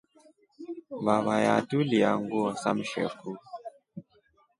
[1.05, 3.31] Vavae atulia nguo sa msheku.